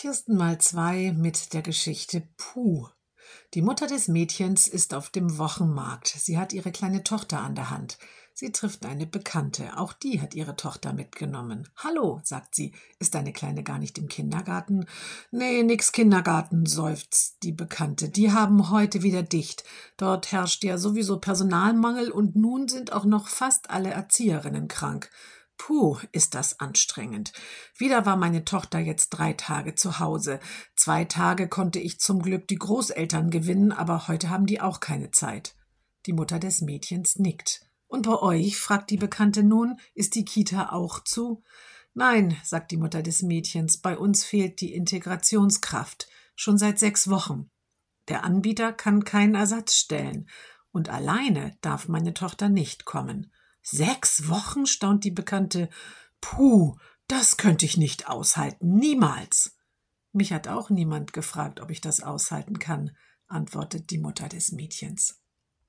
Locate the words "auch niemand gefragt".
60.48-61.60